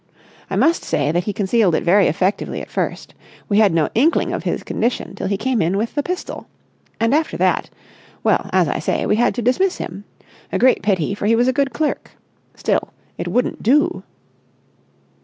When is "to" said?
9.35-9.43